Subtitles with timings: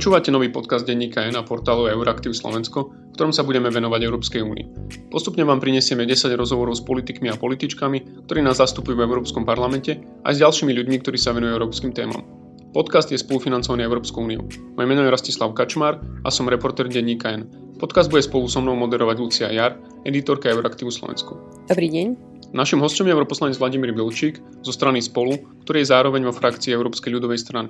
[0.00, 4.66] Počúvate nový podcast denníka na portálu Euraktiv Slovensko, v ktorom sa budeme venovať Európskej únii.
[5.12, 10.00] Postupne vám prinesieme 10 rozhovorov s politikmi a političkami, ktorí nás zastupujú v Európskom parlamente,
[10.24, 12.24] aj s ďalšími ľuďmi, ktorí sa venujú európskym témam.
[12.72, 14.48] Podcast je spolufinancovaný Európskou úniou.
[14.72, 17.52] Moje meno je Rastislav Kačmár a som reporter denníka N.
[17.76, 19.76] Podcast bude spolu so mnou moderovať Lucia Jar,
[20.08, 21.36] editorka Euraktivu Slovensku.
[21.68, 22.16] Dobrý deň.
[22.56, 25.36] Našim hostom je europoslanec Vladimír Bilčík zo strany Spolu,
[25.68, 27.68] ktorý je zároveň vo frakcii Európskej ľudovej strany.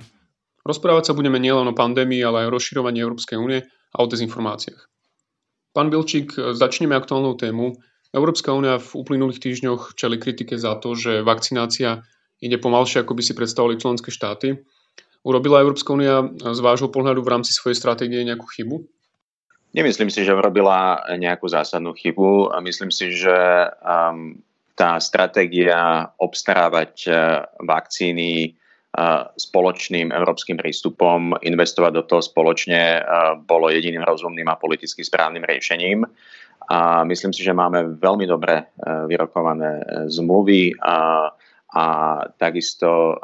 [0.64, 4.80] Rozprávať sa budeme nielen o pandémii, ale aj o rozširovaní Európskej únie a o dezinformáciách.
[5.70, 7.78] Pán Bilčík, začneme aktuálnou tému.
[8.10, 12.02] Európska únia v uplynulých týždňoch čeli kritike za to, že vakcinácia
[12.42, 14.58] ide pomalšie, ako by si predstavovali členské štáty.
[15.22, 18.82] Urobila Európska únia z vášho pohľadu v rámci svojej stratégie nejakú chybu?
[19.70, 22.50] Nemyslím si, že urobila nejakú zásadnú chybu.
[22.66, 24.42] Myslím si, že um,
[24.74, 28.58] tá stratégia obstarávať uh, vakcíny
[29.38, 32.98] spoločným európskym prístupom, investovať do toho spoločne
[33.46, 36.02] bolo jediným rozumným a politicky správnym riešením.
[36.70, 38.64] A myslím si, že máme veľmi dobre e,
[39.10, 41.26] vyrokované e, zmluvy a,
[41.74, 41.84] a
[42.38, 43.14] takisto e,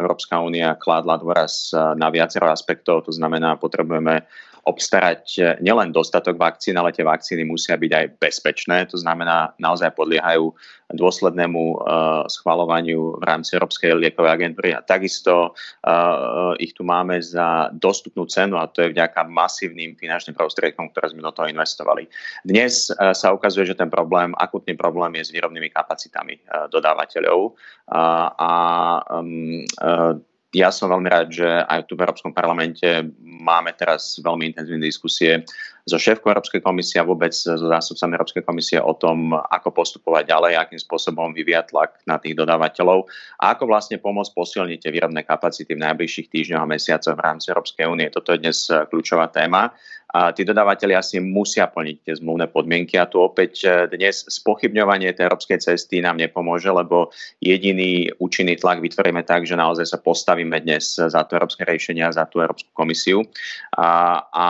[0.00, 4.24] Európska únia kládla dôraz na viacero aspektov, to znamená, potrebujeme
[4.64, 8.88] obstarať eh, nielen dostatok vakcín, ale tie vakcíny musia byť aj bezpečné.
[8.90, 10.50] To znamená, naozaj podliehajú
[10.84, 17.72] dôslednému uh, schvalovaniu v rámci Európskej liekovej agentúry a takisto uh, ich tu máme za
[17.72, 22.04] dostupnú cenu a to je vďaka masívnym finančným prostriedkom, ktoré sme do toho investovali.
[22.44, 27.56] Dnes sa ukazuje, že ten problém, akutný problém je s výrobnými kapacitami dodávateľov
[28.36, 28.52] a
[29.08, 30.14] um, uh,
[30.54, 32.86] ja som veľmi rád, že aj tu v Európskom parlamente
[33.20, 35.42] máme teraz veľmi intenzívne diskusie
[35.84, 40.52] so šéfkou Európskej komisie a vôbec so zástupcami Európskej komisie o tom, ako postupovať ďalej,
[40.56, 43.04] akým spôsobom vyviať tlak na tých dodávateľov
[43.36, 47.52] a ako vlastne pomôcť posilniť tie výrobné kapacity v najbližších týždňoch a mesiacoch v rámci
[47.52, 48.08] Európskej únie.
[48.08, 48.56] Toto je dnes
[48.88, 49.76] kľúčová téma
[50.14, 55.10] a tí dodávateľi asi musia plniť tie zmluvné podmienky a tu opäť e, dnes spochybňovanie
[55.10, 57.10] tej európskej cesty nám nepomôže, lebo
[57.42, 62.30] jediný účinný tlak vytvoríme tak, že naozaj sa postavíme dnes za to európske riešenia, za
[62.30, 63.26] tú Európsku komisiu.
[63.74, 64.48] A, a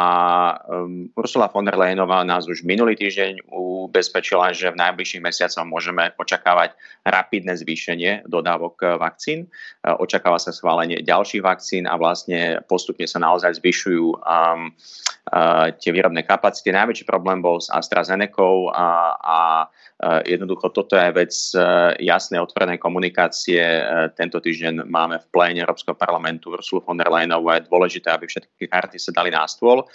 [0.69, 6.13] um, Ursula von der Leyenová nás už minulý týždeň ubezpečila, že v najbližších mesiacoch môžeme
[6.21, 9.39] očakávať rapidné zvýšenie dodávok e, vakcín.
[9.41, 14.69] E, očakáva sa schválenie ďalších vakcín a vlastne postupne sa naozaj zvyšujú um,
[15.81, 16.69] tie výrobné kapacity.
[16.69, 18.45] Najväčší problém bol s AstraZeneca
[18.77, 19.39] a, a
[20.29, 21.33] jednoducho toto je vec
[21.97, 23.65] jasnej otvorenej komunikácie.
[24.13, 28.69] Tento týždeň máme v pléne Európskeho parlamentu Ursula von der Leyenovú je dôležité, aby všetky
[28.69, 29.89] karty sa dali na stôl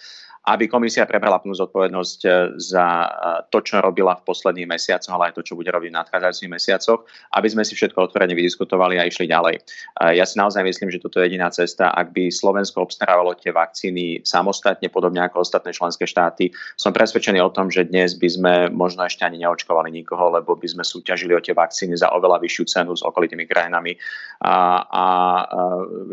[0.50, 3.10] aby komisia prebrala plnú zodpovednosť eh, za eh,
[3.54, 7.06] to, čo robila v posledných mesiacoch, ale aj to, čo bude robiť v nadchádzajúcich mesiacoch,
[7.38, 9.56] aby sme si všetko otvorene vydiskutovali a išli ďalej.
[9.62, 11.94] Eh, ja si naozaj myslím, že toto je jediná cesta.
[11.94, 17.54] Ak by Slovensko obstarávalo tie vakcíny samostatne, podobne ako ostatné členské štáty, som presvedčený o
[17.54, 21.44] tom, že dnes by sme možno ešte ani neočkovali nikoho, lebo by sme súťažili o
[21.44, 23.94] tie vakcíny za oveľa vyššiu cenu s okolitými krajinami.
[24.40, 25.06] A, a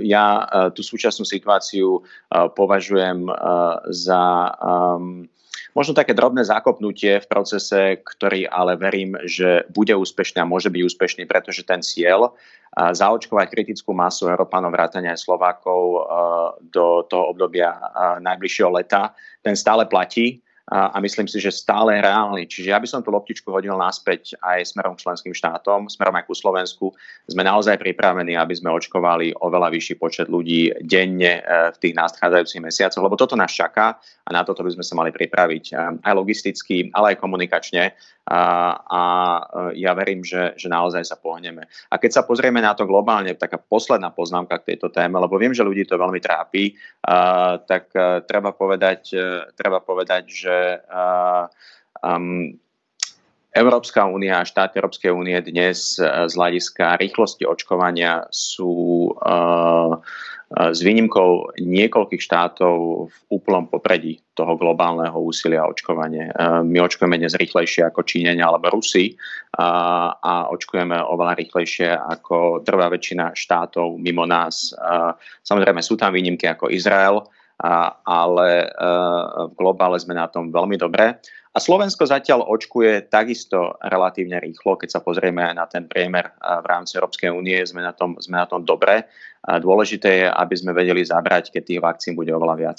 [0.02, 0.26] ja
[0.74, 3.30] tú súčasnú situáciu považujem
[3.94, 4.25] za za
[4.56, 5.26] um,
[5.76, 10.82] možno také drobné zakopnutie v procese, ktorý ale verím, že bude úspešný a môže byť
[10.82, 16.00] úspešný, pretože ten cieľ uh, zaočkovať kritickú masu Európanov vrátania aj Slovákov uh,
[16.62, 19.12] do toho obdobia uh, najbližšieho leta,
[19.44, 22.50] ten stále platí a, myslím si, že stále reálny.
[22.50, 26.34] Čiže ja by som tú loptičku hodil naspäť aj smerom členským štátom, smerom aj ku
[26.34, 26.90] Slovensku.
[27.30, 32.66] Sme naozaj pripravení, aby sme očkovali oveľa vyšší počet ľudí denne e, v tých nadchádzajúcich
[32.66, 33.94] mesiacoch, lebo toto nás čaká
[34.26, 35.72] a na toto by sme sa mali pripraviť e,
[36.02, 37.94] aj logisticky, ale aj komunikačne
[38.26, 39.02] a,
[39.70, 41.70] e, ja verím, že, že naozaj sa pohneme.
[41.90, 45.54] A keď sa pozrieme na to globálne, taká posledná poznámka k tejto téme, lebo viem,
[45.54, 46.74] že ľudí to veľmi trápi,
[47.06, 50.56] a, tak e, treba, povedať, e, treba povedať, že
[52.02, 52.50] um,
[53.54, 59.96] Európska únia a štáty Európskej únie dnes z hľadiska rýchlosti očkovania sú uh,
[60.46, 62.76] s výnimkou niekoľkých štátov
[63.10, 66.30] v úplnom popredí toho globálneho úsilia o očkovanie.
[66.62, 69.18] My očkujeme dnes rýchlejšie ako Číňania alebo Rusi
[69.58, 74.70] a očkujeme oveľa rýchlejšie ako drvá väčšina štátov mimo nás.
[75.42, 77.26] Samozrejme sú tam výnimky ako Izrael,
[77.60, 78.68] ale
[79.48, 81.16] v globále sme na tom veľmi dobre.
[81.56, 86.66] A Slovensko zatiaľ očkuje takisto relatívne rýchlo, keď sa pozrieme aj na ten priemer v
[86.68, 89.08] rámci Európskej únie, sme na tom, sme na tom dobre.
[89.40, 92.78] Dôležité je, aby sme vedeli zabrať, keď tých vakcín bude oveľa viac.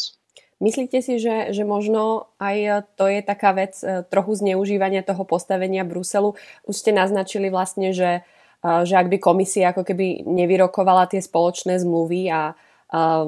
[0.57, 5.85] Myslíte si, že, že možno aj to je taká vec e, trochu zneužívania toho postavenia
[5.85, 6.33] Bruselu?
[6.65, 8.25] Už ste naznačili vlastne, že,
[8.65, 13.27] e, že ak by komisia ako keby nevyrokovala tie spoločné zmluvy a a,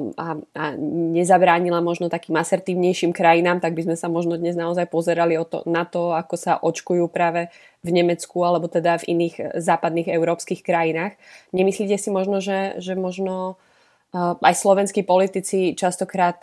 [0.56, 0.64] a
[1.12, 5.60] nezabránila možno takým asertívnejším krajinám, tak by sme sa možno dnes naozaj pozerali o to,
[5.68, 7.52] na to, ako sa očkujú práve
[7.84, 11.20] v Nemecku alebo teda v iných západných európskych krajinách.
[11.52, 13.60] Nemyslíte si možno, že, že možno
[14.16, 16.40] aj slovenskí politici častokrát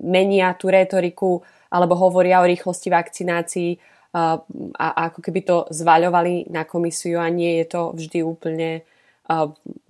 [0.00, 3.70] menia tú retoriku alebo hovoria o rýchlosti vakcinácií
[4.14, 4.40] a,
[4.78, 8.86] a ako keby to zvaľovali na komisiu a nie je to vždy úplne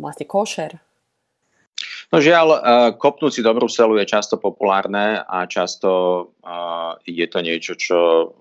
[0.01, 0.88] vlastne košer?
[2.09, 2.59] No žiaľ, uh,
[2.97, 5.89] kopnúť si do Bruselu je často populárne a často
[6.41, 7.99] uh, je to niečo, čo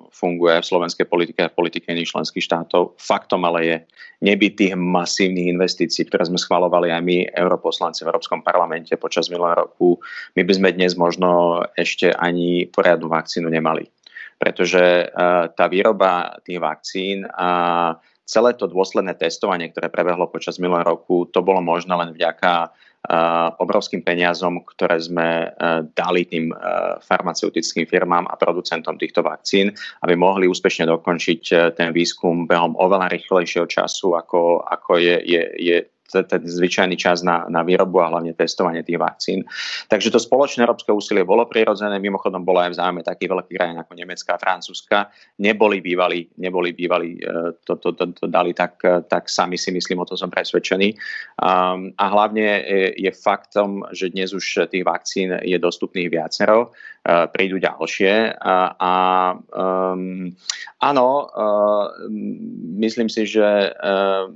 [0.07, 2.95] funguje v slovenskej politike a v politike iných členských štátov.
[2.95, 3.77] Faktom ale je
[4.23, 9.67] nebyť tých masívnych investícií, ktoré sme schvalovali aj my, europoslanci v Európskom parlamente počas minulého
[9.67, 9.99] roku,
[10.39, 13.83] my by sme dnes možno ešte ani poriadnu vakcínu nemali.
[14.39, 20.87] Pretože uh, tá výroba tých vakcín a celé to dôsledné testovanie, ktoré prebehlo počas minulého
[20.87, 22.71] roku, to bolo možné len vďaka
[23.57, 25.47] obrovským peniazom, ktoré sme e,
[25.95, 26.55] dali tým e,
[26.99, 29.71] farmaceutickým firmám a producentom týchto vakcín,
[30.03, 35.41] aby mohli úspešne dokončiť e, ten výskum behom oveľa rýchlejšieho času, ako, ako je, je,
[35.55, 35.77] je
[36.07, 39.43] ten zvyčajný čas na, na výrobu a hlavne testovanie tých vakcín.
[39.91, 43.77] Takže to spoločné európske úsilie bolo prirodzené, mimochodom bolo aj v záujme takých veľkých krajín
[43.83, 44.97] ako Nemecka a Francúzska.
[45.43, 48.79] Neboli bývali, neboli bývali e, to, to, to, to dali tak,
[49.11, 50.95] tak sami si myslím, o to som presvedčený.
[51.37, 52.63] Um, a hlavne
[52.95, 58.93] je faktom, že dnes už tých vakcín je dostupných viacero, uh, prídu ďalšie a, a
[59.37, 60.31] um,
[60.79, 61.85] áno, uh,
[62.79, 64.31] myslím si, že uh,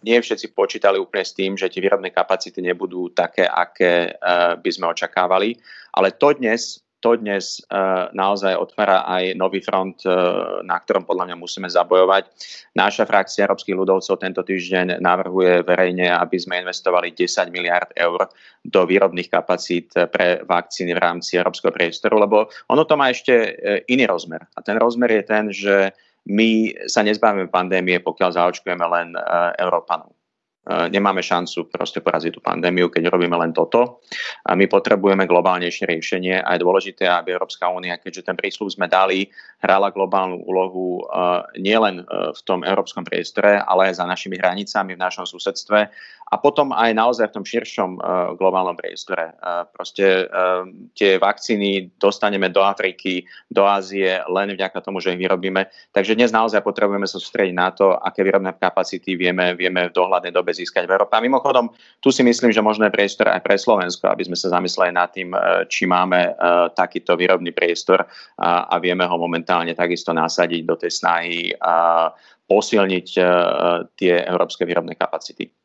[0.00, 4.70] nie všetci počítali úplne s tým, že tie výrobné kapacity nebudú také, aké uh, by
[4.72, 5.60] sme očakávali.
[5.92, 11.32] Ale to dnes, to dnes uh, naozaj otvára aj nový front, uh, na ktorom podľa
[11.32, 12.32] mňa musíme zabojovať.
[12.72, 18.24] Naša frakcia európskych ľudovcov tento týždeň navrhuje verejne, aby sme investovali 10 miliard eur
[18.64, 23.32] do výrobných kapacít pre vakcíny v rámci európskeho priestoru, lebo ono to má ešte
[23.88, 24.44] iný rozmer.
[24.56, 25.76] A ten rozmer je ten, že
[26.28, 30.12] my sa nezbavíme pandémie, pokiaľ zaočkujeme len uh, Európanov.
[30.60, 34.04] Uh, nemáme šancu proste poraziť tú pandémiu, keď robíme len toto.
[34.44, 38.84] A my potrebujeme globálnejšie riešenie a je dôležité, aby Európska únia, keďže ten prísľub sme
[38.84, 39.24] dali,
[39.64, 45.02] hrala globálnu úlohu uh, nielen v tom európskom priestore, ale aj za našimi hranicami v
[45.02, 45.88] našom susedstve
[46.30, 49.34] a potom aj naozaj v tom širšom uh, globálnom priestore.
[49.42, 50.62] Uh, proste uh,
[50.94, 55.66] tie vakcíny dostaneme do Afriky, do Ázie len vďaka tomu, že ich vyrobíme.
[55.90, 60.30] Takže dnes naozaj potrebujeme sa sústrediť na to, aké výrobné kapacity vieme, vieme v dohľadnej
[60.30, 61.18] dobe získať v Európe.
[61.18, 64.54] A mimochodom, tu si myslím, že možno je priestor aj pre Slovensko, aby sme sa
[64.54, 65.34] zamysleli nad tým,
[65.66, 70.94] či máme uh, takýto výrobný priestor uh, a vieme ho momentálne takisto nasadiť do tej
[70.94, 72.06] snahy a
[72.46, 73.26] posilniť uh,
[73.98, 75.59] tie európske výrobné kapacity.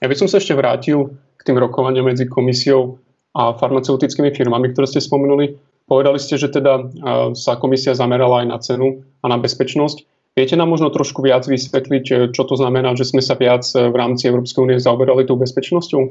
[0.00, 3.00] Ja by som sa ešte vrátil k tým rokovaniam medzi komisiou
[3.36, 5.56] a farmaceutickými firmami, ktoré ste spomenuli.
[5.86, 6.88] Povedali ste, že teda
[7.36, 8.88] sa komisia zamerala aj na cenu
[9.22, 10.02] a na bezpečnosť.
[10.36, 13.88] Viete nám možno trošku viac vysvetliť, e, čo to znamená, že sme sa viac e,
[13.88, 16.02] v rámci Európskej únie zaoberali tou bezpečnosťou?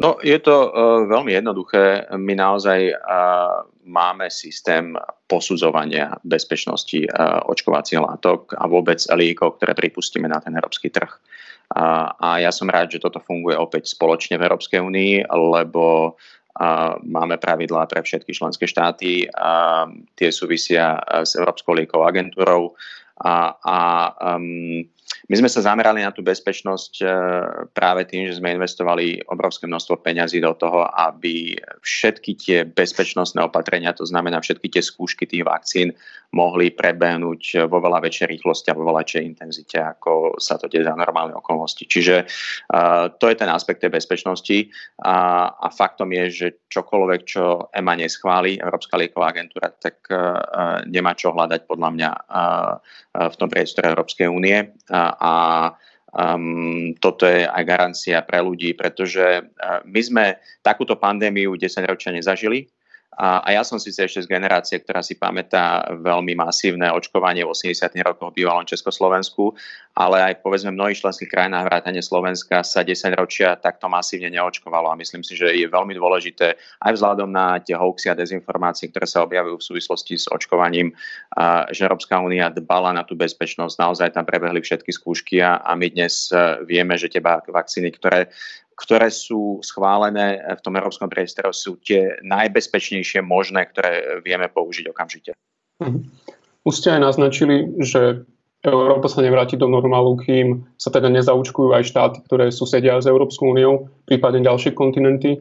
[0.00, 2.08] No, je to uh, veľmi jednoduché.
[2.16, 4.96] My naozaj uh, máme systém
[5.28, 11.12] posudzovania bezpečnosti uh, očkovacích látok a vôbec liekov, ktoré pripustíme na ten európsky trh.
[11.72, 16.14] A, a ja som rád, že toto funguje opäť spoločne v Európskej únii, lebo
[16.52, 22.76] a máme pravidlá pre všetky členské štáty, a tie súvisia s Európskou liekovou agentúrou.
[23.24, 23.78] A, a
[24.36, 24.84] um,
[25.32, 27.06] my sme sa zamerali na tú bezpečnosť e,
[27.72, 33.96] práve tým, že sme investovali obrovské množstvo peňazí do toho, aby všetky tie bezpečnostné opatrenia,
[33.96, 35.96] to znamená všetky tie skúšky tých vakcín,
[36.36, 40.84] mohli prebehnúť vo veľa väčšej rýchlosti a vo veľa väčšej intenzite, ako sa to deje
[40.84, 41.84] za normálne okolnosti.
[41.84, 44.72] Čiže uh, to je ten aspekt tej bezpečnosti
[45.04, 51.12] a, a faktom je, že čokoľvek, čo EMA neschváli, Európska lieková agentúra, tak uh, nemá
[51.12, 52.10] čo hľadať podľa mňa
[53.12, 54.72] v tom priestore Európskej únie.
[55.22, 55.32] A
[56.12, 60.24] Um, toto je aj garancia pre ľudí, pretože uh, my sme
[60.60, 62.68] takúto pandémiu 10 ročia nezažili.
[63.12, 67.52] A, a ja som síce ešte z generácie, ktorá si pamätá veľmi masívne očkovanie v
[67.52, 67.92] 80.
[68.00, 69.52] rokoch v bývalom Československu,
[69.92, 74.96] ale aj povedzme mnohých členských krajinách vrátane Slovenska sa 10 ročia takto masívne neočkovalo a
[74.96, 79.28] myslím si, že je veľmi dôležité aj vzhľadom na tie hoaxy a dezinformácie, ktoré sa
[79.28, 80.96] objavujú v súvislosti s očkovaním,
[81.36, 85.76] a, že Európska únia dbala na tú bezpečnosť, naozaj tam prebehli všetky skúšky a, a
[85.76, 88.32] my dnes e, vieme, že tie vakcíny, ktoré
[88.82, 95.38] ktoré sú schválené v tom európskom priestore, sú tie najbezpečnejšie možné, ktoré vieme použiť okamžite.
[95.78, 95.98] Mhm.
[96.62, 98.22] Už ste aj naznačili, že
[98.62, 103.50] Európa sa nevráti do normálu, kým sa teda nezaučkujú aj štáty, ktoré susedia s Európskou
[103.50, 105.34] úniou, prípadne ďalšie kontinenty.
[105.34, 105.38] E,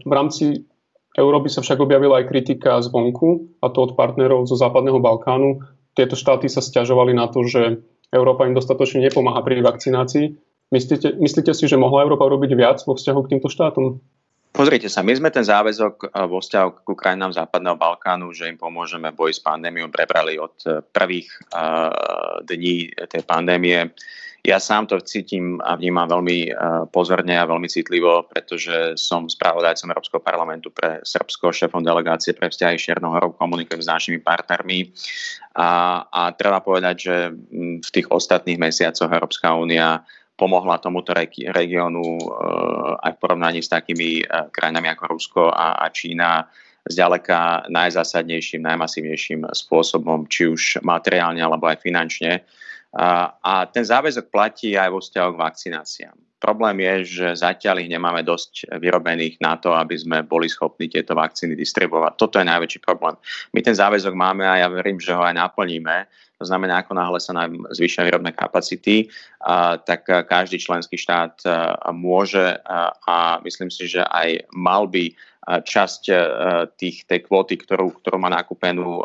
[0.00, 0.64] v rámci
[1.12, 5.60] Európy sa však objavila aj kritika zvonku, a to od partnerov zo Západného Balkánu.
[5.92, 10.47] Tieto štáty sa stiažovali na to, že Európa im dostatočne nepomáha pri vakcinácii.
[10.68, 13.96] Myslíte, myslíte si, že mohla Európa robiť viac vo vzťahu k týmto štátom?
[14.52, 18.60] Pozrite sa, my sme ten záväzok eh, vo vzťahu k krajinám Západného Balkánu, že im
[18.60, 23.92] pomôžeme boji s pandémiou, prebrali od eh, prvých uh, dní tej pandémie.
[24.46, 26.54] Ja sám to cítim a vnímam veľmi
[26.94, 32.78] pozorne a veľmi citlivo, pretože som spravodajcom Európskeho parlamentu pre Srbsko, šéfom delegácie pre vzťahy
[32.78, 34.94] Čiernou horou, komunikujem s našimi partnermi
[35.58, 40.06] a, a treba povedať, že mm, v tých ostatných mesiacoch Európska únia
[40.38, 41.10] pomohla tomuto
[41.50, 46.46] regiónu eh, aj v porovnaní s takými eh, krajinami ako Rusko a, a Čína
[46.88, 52.46] zďaleka najzásadnejším, najmasívnejším spôsobom, či už materiálne alebo aj finančne.
[52.98, 56.18] A, ten záväzok platí aj vo vzťahu k vakcináciám.
[56.38, 61.14] Problém je, že zatiaľ ich nemáme dosť vyrobených na to, aby sme boli schopní tieto
[61.14, 62.14] vakcíny distribuovať.
[62.14, 63.14] Toto je najväčší problém.
[63.54, 66.06] My ten záväzok máme a ja verím, že ho aj naplníme.
[66.38, 69.10] To znamená, ako náhle sa nám zvýšia výrobné kapacity,
[69.82, 71.42] tak každý členský štát
[71.90, 72.54] môže
[73.06, 75.10] a myslím si, že aj mal by
[75.48, 76.14] časť e,
[76.76, 79.00] tých, tej kvóty, ktorú, ktorú má nakúpenú,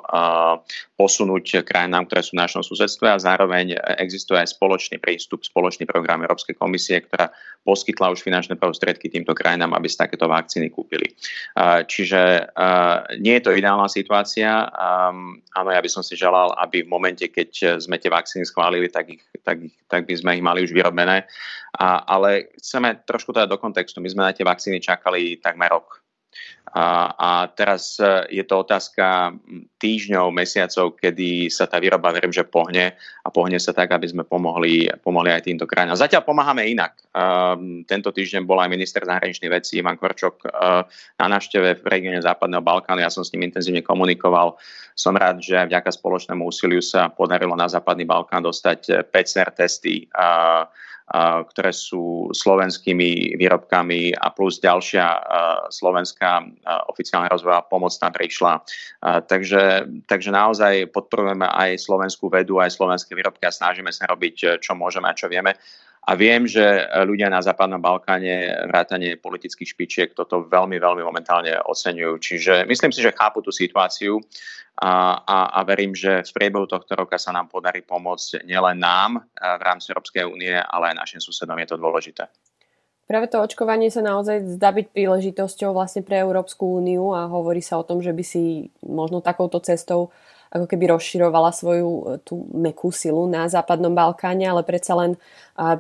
[1.00, 6.20] posunúť krajinám, ktoré sú v našom susedstve a zároveň existuje aj spoločný prístup, spoločný program
[6.26, 7.32] Európskej komisie, ktorá
[7.64, 11.16] poskytla už finančné prostriedky týmto krajinám, aby si takéto vakcíny kúpili.
[11.88, 12.52] Čiže
[13.24, 14.68] nie je to ideálna situácia.
[15.56, 19.16] Áno, ja by som si želal, aby v momente, keď sme tie vakcíny schválili, tak,
[19.16, 21.24] ich, tak, tak by sme ich mali už vyrobené.
[21.80, 24.04] Ale chceme trošku teda do kontextu.
[24.04, 26.03] My sme na tie vakcíny čakali takmer rok.
[26.74, 29.38] A, a teraz e, je to otázka
[29.78, 34.24] týždňov, mesiacov, kedy sa tá výroba, verím, že pohne a pohne sa tak, aby sme
[34.26, 36.02] pomohli, pomohli aj týmto krajinám.
[36.02, 36.98] Zatiaľ pomáhame inak.
[37.14, 40.82] Um, tento týždeň bol aj minister zahraničných vecí Ivan Korčok uh,
[41.22, 43.06] na návšteve v regióne Západného Balkánu.
[43.06, 44.58] Ja som s ním intenzívne komunikoval.
[44.98, 50.66] Som rád, že vďaka spoločnému úsiliu sa podarilo na Západný Balkán dostať PCR testy uh,
[51.12, 55.06] ktoré sú slovenskými výrobkami a plus ďalšia
[55.68, 56.32] slovenská
[56.90, 58.64] oficiálna rozvojová pomoc tam prišla.
[59.28, 59.64] Takže,
[60.08, 65.12] takže naozaj podporujeme aj slovenskú vedu, aj slovenské výrobky a snažíme sa robiť, čo môžeme
[65.12, 65.60] a čo vieme.
[66.04, 66.60] A viem, že
[67.08, 72.14] ľudia na Západnom Balkáne, vrátanie politických špičiek, toto veľmi, veľmi momentálne oceňujú.
[72.20, 74.20] Čiže myslím si, že chápu tú situáciu
[74.84, 79.24] a, a, a verím, že v priebehu tohto roka sa nám podarí pomôcť nielen nám
[79.40, 81.56] v rámci Európskej únie, ale aj našim susedom.
[81.64, 82.28] Je to dôležité.
[83.04, 87.80] Práve to očkovanie sa naozaj zdá byť príležitosťou vlastne pre Európsku úniu a hovorí sa
[87.80, 90.12] o tom, že by si možno takouto cestou
[90.54, 95.18] ako keby rozširovala svoju e, tú mekú silu na západnom Balkáne, ale predsa len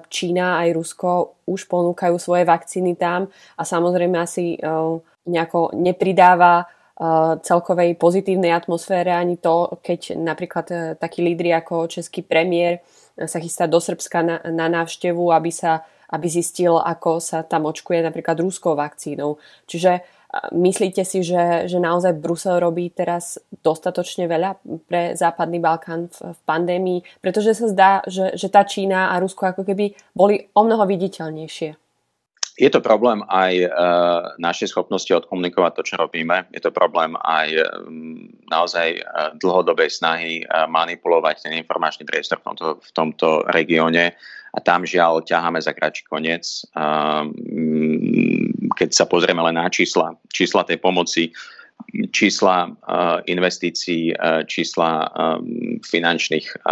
[0.09, 1.09] Čína aj Rusko
[1.49, 4.59] už ponúkajú svoje vakcíny tam a samozrejme asi e,
[5.29, 6.65] nejako nepridáva e,
[7.45, 12.81] celkovej pozitívnej atmosfére ani to, keď napríklad taký lídry ako český premiér
[13.13, 18.05] sa chystá do Srbska na, na návštevu, aby sa aby zistil, ako sa tam očkuje
[18.05, 19.41] napríklad ruskou vakcínou.
[19.65, 20.05] Čiže
[20.49, 24.57] Myslíte si, že, že naozaj Brusel robí teraz dostatočne veľa
[24.89, 26.99] pre Západný Balkán v, v pandémii?
[27.21, 31.77] Pretože sa zdá, že, že tá Čína a Rusko ako keby boli o mnoho viditeľnejšie.
[32.53, 33.67] Je to problém aj e,
[34.37, 36.45] našej schopnosti odkomunikovať to, čo robíme.
[36.53, 37.65] Je to problém aj e,
[38.45, 39.01] naozaj e,
[39.41, 44.13] dlhodobej snahy e, manipulovať ten informačný priestor v tomto, v tomto regióne.
[44.53, 46.45] A tam žiaľ ťaháme za kratší koniec.
[46.45, 46.85] E,
[48.75, 51.29] keď sa pozrieme len na čísla, čísla tej pomoci,
[52.13, 56.65] čísla uh, investícií, uh, čísla um, finančných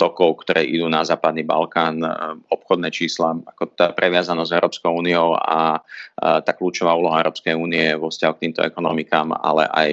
[0.00, 2.00] tokov, ktoré idú na Západný Balkán,
[2.48, 5.78] obchodné čísla, ako tá previazanosť s Európskou úniou a
[6.16, 9.90] tá kľúčová úloha Európskej únie vo vzťahu k týmto ekonomikám, ale aj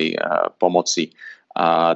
[0.57, 1.11] pomoci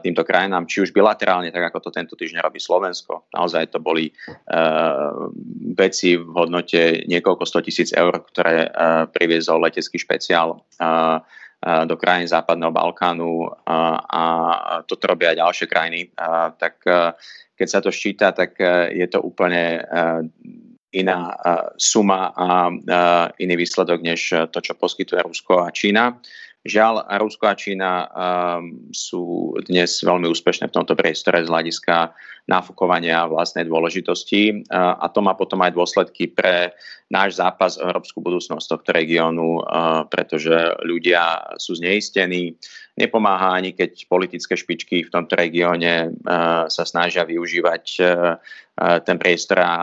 [0.02, 3.30] týmto krajinám, či už bilaterálne, tak ako to tento týždeň robí Slovensko.
[3.30, 5.30] Naozaj to boli uh,
[5.78, 11.22] veci v hodnote niekoľko 100 tisíc eur, ktoré uh, priviezol letecký špeciál uh,
[11.62, 14.24] do krajín Západného Balkánu a
[14.90, 16.10] toto robia aj ďalšie krajiny,
[16.58, 16.82] tak
[17.54, 18.58] keď sa to ščíta, tak
[18.90, 19.78] je to úplne
[20.90, 21.38] iná
[21.78, 22.74] suma a
[23.38, 26.18] iný výsledok, než to, čo poskytuje Rusko a Čína.
[26.62, 32.14] Žiaľ, Rusko a Čína um, sú dnes veľmi úspešné v tomto priestore z hľadiska
[32.52, 36.76] nafúkovania vlastnej dôležitosti a to má potom aj dôsledky pre
[37.08, 39.64] náš zápas o európsku budúcnosť tohto regiónu,
[40.12, 42.56] pretože ľudia sú zneistení,
[43.00, 46.12] nepomáha ani keď politické špičky v tomto regióne
[46.68, 47.84] sa snažia využívať
[48.82, 49.74] ten priestor a,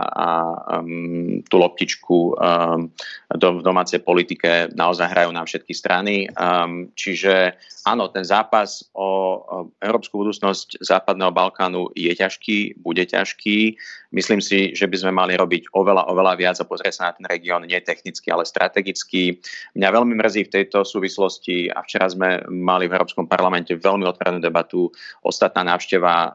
[0.80, 2.34] um, tú loptičku
[3.30, 6.26] v domácej politike naozaj hrajú na všetky strany.
[6.98, 7.54] Čiže
[7.86, 9.38] áno, ten zápas o
[9.78, 13.76] európsku budúcnosť Západného Balkánu je ťažký, bude ťažký.
[14.14, 17.26] Myslím si, že by sme mali robiť oveľa, oveľa viac a pozrieť sa na ten
[17.28, 19.36] región nie technicky, ale strategicky.
[19.76, 24.40] Mňa veľmi mrzí v tejto súvislosti a včera sme mali v Európskom parlamente veľmi otvorenú
[24.40, 24.88] debatu
[25.20, 26.34] ostatná návšteva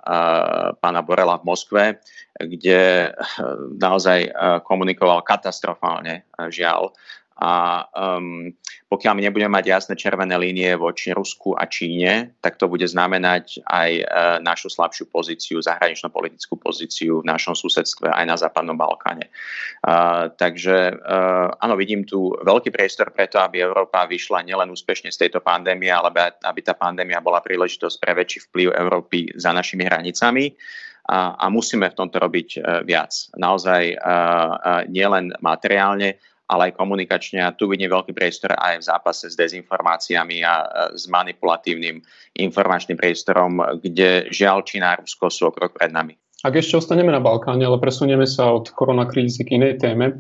[0.78, 1.84] pána Borela v Moskve,
[2.40, 3.14] kde eh,
[3.78, 4.32] naozaj eh,
[4.66, 6.94] komunikoval katastrofálne, eh, žiaľ.
[7.42, 8.54] A um,
[8.90, 13.66] pokiaľ my nebudeme mať jasné červené línie voči Rusku a Číne, tak to bude znamenať
[13.66, 14.06] aj uh,
[14.38, 19.34] našu slabšiu pozíciu, zahraničnú politickú pozíciu v našom susedstve aj na Západnom Balkáne.
[19.82, 25.26] Uh, takže uh, áno, vidím tu veľký priestor preto, aby Európa vyšla nielen úspešne z
[25.26, 26.14] tejto pandémie, ale
[26.46, 30.54] aby tá pandémia bola príležitosť pre väčší vplyv Európy za našimi hranicami
[31.04, 33.12] a, a musíme v tomto robiť e, viac.
[33.36, 34.16] Naozaj e, e,
[34.88, 36.16] nielen materiálne,
[36.50, 37.40] ale aj komunikačne.
[37.40, 40.54] A tu vidím veľký priestor aj v zápase s dezinformáciami a
[40.94, 42.04] s manipulatívnym
[42.38, 46.16] informačným priestorom, kde žiaľ Čína a Rusko sú o krok pred nami.
[46.44, 50.20] Ak ešte ostaneme na Balkáne, ale presunieme sa od koronakrízy k inej téme.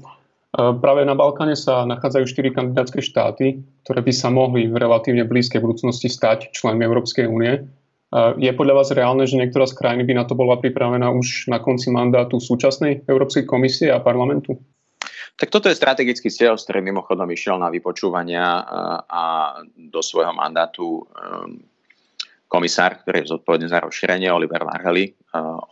[0.55, 5.59] Práve na Balkáne sa nachádzajú štyri kandidátske štáty, ktoré by sa mohli v relatívne blízkej
[5.59, 7.67] budúcnosti stať členmi Európskej únie.
[8.37, 11.57] Je podľa vás reálne, že niektorá z krajín by na to bola pripravená už na
[11.57, 14.61] konci mandátu súčasnej Európskej komisie a parlamentu?
[15.33, 18.63] Tak toto je strategický cieľ, s ktorým mimochodom išiel na vypočúvania
[19.09, 19.23] a
[19.73, 21.57] do svojho mandátu um,
[22.45, 25.17] komisár, ktorý je zodpovedný za rozšírenie, Oliver Varhely.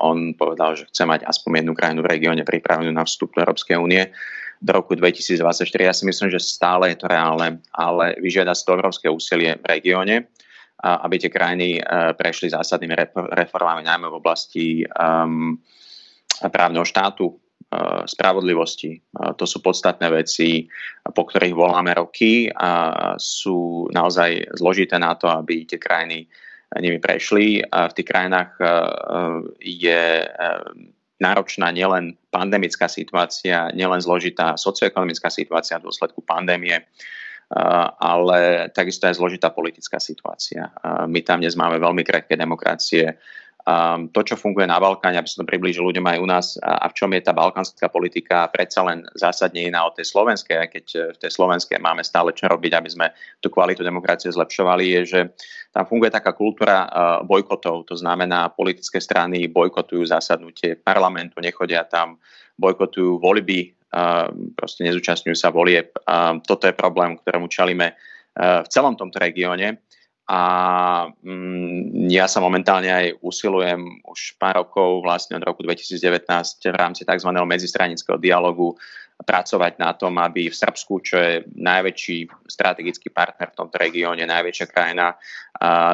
[0.02, 3.78] On povedal, že chce mať aspoň jednu krajinu v regióne pripravenú na vstup do Európskej
[3.78, 4.10] únie
[4.58, 5.62] do roku 2024.
[5.78, 9.66] Ja si myslím, že stále je to reálne, ale vyžiada si to obrovské úsilie v
[9.70, 10.26] regióne
[10.82, 11.78] aby tie krajiny
[12.18, 12.98] prešli zásadnými
[13.38, 15.54] reformami, najmä v oblasti um,
[16.50, 17.38] právneho štátu,
[18.08, 18.98] spravodlivosti.
[19.16, 20.66] Uh, to sú podstatné veci,
[21.14, 26.26] po ktorých voláme roky a sú naozaj zložité na to, aby tie krajiny
[26.80, 27.62] nimi prešli.
[27.62, 30.24] A v tých krajinách uh, je
[31.22, 36.82] náročná nielen pandemická situácia, nielen zložitá socioekonomická situácia v dôsledku pandémie,
[38.02, 40.74] ale takisto aj zložitá politická situácia.
[41.06, 43.22] My tam dnes máme veľmi krehké demokracie.
[44.10, 46.98] To, čo funguje na Balkáne, aby som to priblížil ľuďom aj u nás a v
[46.98, 51.18] čom je tá balkánska politika predsa len zásadne iná od tej slovenskej, aj keď v
[51.22, 55.20] tej slovenskej máme stále čo robiť, aby sme tú kvalitu demokracie zlepšovali, je, že
[55.70, 56.90] tam funguje taká kultúra
[57.22, 62.18] bojkotov, to znamená, politické strany bojkotujú zasadnutie parlamentu, nechodia tam,
[62.58, 63.78] bojkotujú voľby
[64.56, 65.92] proste nezúčastňujú sa volieb.
[66.48, 67.96] Toto je problém, ktorému čelíme e,
[68.64, 69.84] v celom tomto regióne.
[70.30, 70.40] A
[71.26, 76.22] mm, ja sa momentálne aj usilujem už pár rokov, vlastne od roku 2019
[76.72, 77.30] v rámci tzv.
[77.34, 78.78] medzistranického dialogu
[79.22, 84.68] pracovať na tom, aby v Srbsku, čo je najväčší strategický partner v tomto regióne, najväčšia
[84.70, 85.14] krajina,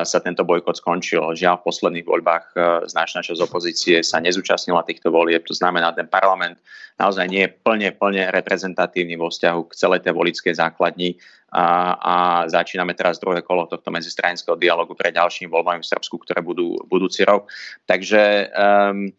[0.07, 1.35] sa tento bojkot skončil.
[1.35, 5.43] Žiaľ, v posledných voľbách e, značná časť opozície sa nezúčastnila týchto volieb.
[5.43, 6.55] To znamená, ten parlament
[6.95, 11.19] naozaj nie je plne, plne reprezentatívny vo vzťahu k celej tej volickej základni
[11.51, 12.15] a, a
[12.47, 17.27] začíname teraz druhé kolo tohto medzistranického dialogu pre ďalším voľbami v Srbsku, ktoré budú budúci
[17.27, 17.51] rok.
[17.87, 19.11] Takže um,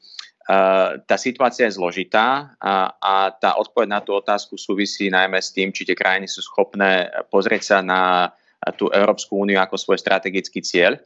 [1.05, 5.69] tá situácia je zložitá a, a tá odpoveď na tú otázku súvisí najmä s tým,
[5.77, 8.33] či tie krajiny sú schopné pozrieť sa na
[8.81, 10.97] tú Európsku úniu ako svoj strategický cieľ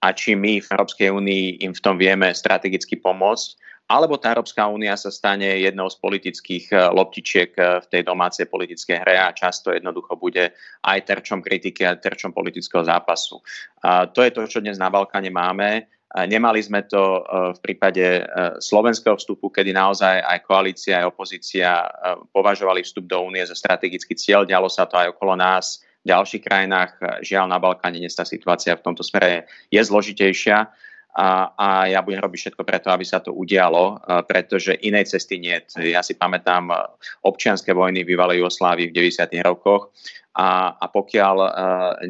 [0.00, 4.64] a či my v Európskej únii im v tom vieme strategicky pomôcť, alebo tá Európska
[4.64, 9.36] únia sa stane jednou z politických e, loptičiek e, v tej domácej politickej hre a
[9.36, 10.56] často jednoducho bude
[10.88, 13.44] aj terčom kritiky a terčom politického zápasu.
[13.84, 17.20] A to je to, čo dnes na Balkáne máme Nemali sme to e,
[17.54, 18.22] v prípade e,
[18.62, 21.86] slovenského vstupu, kedy naozaj aj koalícia, aj opozícia e,
[22.30, 24.46] považovali vstup do únie za strategický cieľ.
[24.46, 26.90] Dialo sa to aj okolo nás v ďalších krajinách.
[27.18, 30.70] Žiaľ, na Balkáne dnes tá situácia v tomto smere je zložitejšia.
[31.14, 35.54] A, a ja budem robiť všetko preto, aby sa to udialo, pretože inej cesty nie.
[35.78, 36.74] Ja si pamätám
[37.22, 39.30] občianské vojny v bývalej Jugoslávii v 90.
[39.46, 39.94] rokoch
[40.34, 41.50] a, a pokiaľ uh,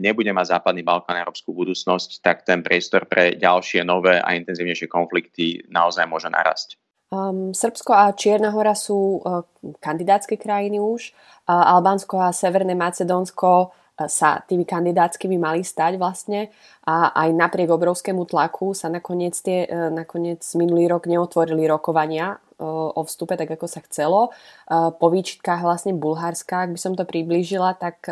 [0.01, 5.61] nebude mať Západný Balkán európsku budúcnosť, tak ten priestor pre ďalšie nové a intenzívnejšie konflikty
[5.69, 6.81] naozaj môže narasť.
[7.13, 9.45] Um, Srbsko a Čierna hora sú uh,
[9.77, 11.13] kandidátske krajiny už.
[11.45, 16.51] Uh, Albánsko a Severné Macedónsko sa tými kandidátskymi mali stať vlastne
[16.83, 23.03] a aj napriek obrovskému tlaku sa nakoniec, tie, e, nakoniec minulý rok neotvorili rokovania o
[23.03, 24.31] vstupe tak, ako sa chcelo.
[24.71, 28.07] Po výčitkách vlastne Bulharska, ak by som to priblížila, tak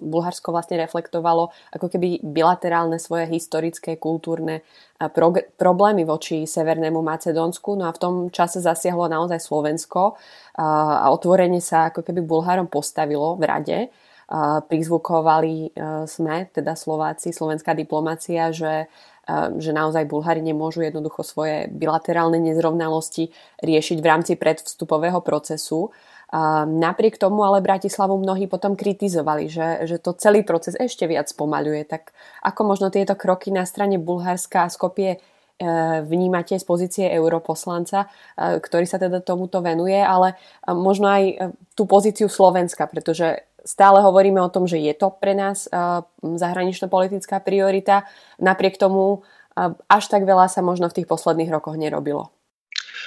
[0.00, 4.64] Bulharsko vlastne reflektovalo ako keby bilaterálne svoje historické, kultúrne
[5.60, 7.76] problémy voči Severnému Macedónsku.
[7.76, 10.16] No a v tom čase zasiahlo naozaj Slovensko
[10.56, 13.78] a otvorenie sa ako keby Bulharom postavilo v rade
[14.68, 15.72] prizvukovali
[16.04, 18.92] sme, teda Slováci, slovenská diplomácia, že,
[19.56, 23.32] že naozaj Bulhári nemôžu jednoducho svoje bilaterálne nezrovnalosti
[23.64, 25.88] riešiť v rámci predvstupového procesu.
[26.68, 31.88] Napriek tomu ale Bratislavu mnohí potom kritizovali, že, že to celý proces ešte viac pomaľuje.
[31.88, 32.12] Tak
[32.44, 35.18] ako možno tieto kroky na strane Bulharska a Skopie e,
[36.04, 41.88] vnímate z pozície europoslanca, e, ktorý sa teda tomuto venuje, ale e, možno aj tú
[41.88, 45.68] pozíciu Slovenska, pretože stále hovoríme o tom, že je to pre nás
[46.24, 48.08] zahranično-politická priorita.
[48.40, 49.20] Napriek tomu
[49.84, 52.32] až tak veľa sa možno v tých posledných rokoch nerobilo.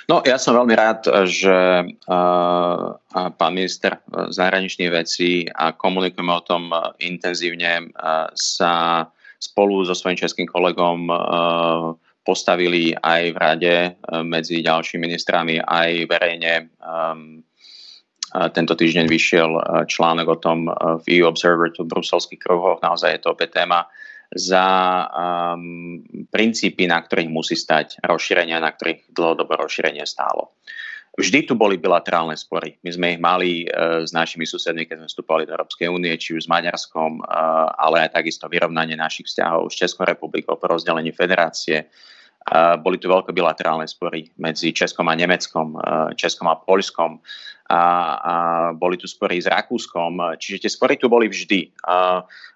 [0.06, 6.72] No, ja som veľmi rád, že uh, pán minister zahraničných vecí a komunikujeme o tom
[7.02, 7.92] intenzívne,
[8.38, 9.06] sa
[9.42, 11.10] spolu so svojím českým kolegom
[12.22, 13.76] postavili aj v rade
[14.22, 16.70] medzi ďalšími ministrami, aj verejne
[18.32, 20.72] tento týždeň vyšiel e, článok o tom e,
[21.04, 23.92] v EU Observer, v bruselských kruhoch, naozaj je to opäť téma
[24.32, 24.64] za
[25.12, 26.00] um,
[26.32, 30.56] princípy, na ktorých musí stať rozšírenia, na ktorých dlhodobo rozšírenie stálo.
[31.20, 32.80] Vždy tu boli bilaterálne spory.
[32.88, 36.40] My sme ich mali uh, s našimi susedmi, keď sme vstupovali do Európskej únie, či
[36.40, 41.12] už s Maďarskom, uh, ale aj takisto vyrovnanie našich vzťahov s Českou republikou po rozdelení
[41.12, 41.92] federácie.
[42.84, 47.24] Boli tu veľké bilaterálne spory medzi Českom a Nemeckom, uh, Českom a Polskom
[47.72, 47.84] a,
[48.20, 48.34] a
[48.76, 51.72] boli tu spory s Rakúskom, čiže tie spory tu boli vždy.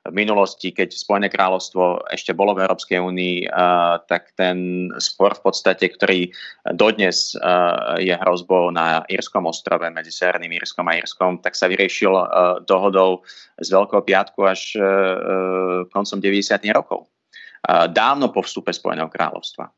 [0.06, 3.48] V minulosti, keď Spojené kráľovstvo ešte bolo v Európskej únii,
[4.12, 6.30] tak ten spor v podstate, ktorý
[6.76, 7.32] dodnes
[7.98, 12.12] je hrozbou na Írskom ostrove medzi Severným Írskom a Írskom, tak sa vyriešil
[12.68, 13.24] dohodou
[13.58, 14.76] z Veľkého piatku až
[15.96, 16.60] koncom 90.
[16.76, 17.08] rokov
[17.66, 19.66] dávno po vstupe Spojeného kráľovstva.
[19.66, 19.72] E,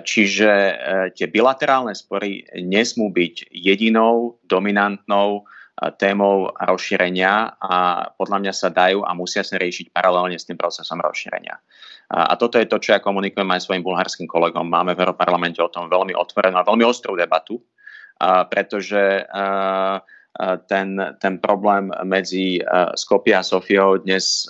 [0.00, 0.74] čiže e,
[1.12, 5.44] tie bilaterálne spory nesmú byť jedinou dominantnou
[5.94, 10.98] témou rozšírenia a podľa mňa sa dajú a musia sa riešiť paralelne s tým procesom
[10.98, 11.54] rozšírenia.
[12.10, 14.66] A toto je to, čo ja komunikujem aj svojim bulharským kolegom.
[14.66, 17.62] Máme v Európarlamente o tom veľmi otvorenú a veľmi ostrú debatu,
[18.50, 19.22] pretože
[20.70, 22.62] ten, ten problém medzi
[22.94, 24.46] Skopie a Sofiou dnes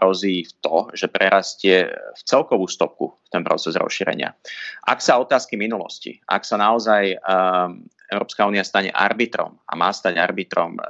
[0.00, 4.32] hrozí v to, že prerastie v celkovú stopku v ten proces rozšírenia.
[4.88, 7.20] Ak sa otázky minulosti, ak sa naozaj
[8.08, 10.80] Európska únia stane arbitrom a má stať arbitrom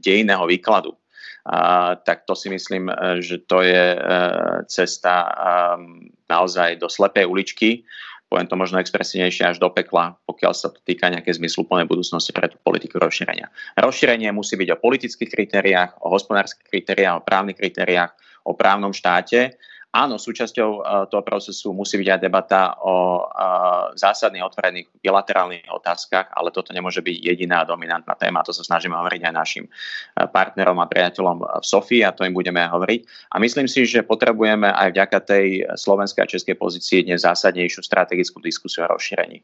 [0.00, 0.96] dejného výkladu,
[2.02, 3.86] tak to si myslím, že to je
[4.66, 5.30] cesta
[6.26, 7.84] naozaj do slepej uličky
[8.26, 12.50] poviem to možno expresívnejšie až do pekla, pokiaľ sa to týka nejakej zmysluplnej budúcnosti pre
[12.50, 13.50] tú politiku rozšírenia.
[13.78, 18.12] Rozšírenie musí byť o politických kritériách, o hospodárskych kritériách, o právnych kritériách,
[18.46, 19.58] o právnom štáte
[19.96, 26.36] Áno, súčasťou uh, toho procesu musí byť aj debata o uh, zásadných otvorených bilaterálnych otázkach,
[26.36, 28.44] ale toto nemôže byť jediná dominantná téma.
[28.44, 32.36] To sa snažíme hovoriť aj našim uh, partnerom a priateľom v Sofii a to im
[32.36, 33.32] budeme hovoriť.
[33.32, 38.44] A myslím si, že potrebujeme aj vďaka tej slovenskej a českej pozícii dnes zásadnejšiu strategickú
[38.44, 39.40] diskusiu o rozšírení.